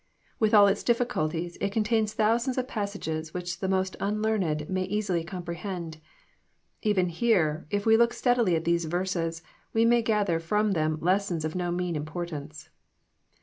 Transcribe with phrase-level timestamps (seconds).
[0.39, 5.23] With all its difficulties it contains thousands of passages which tbe most unlearned may easily
[5.23, 6.01] comprehend.
[6.81, 9.43] Even here, if we look steadily at these verses,
[9.73, 12.69] we may gather from them lessons of no mean importance.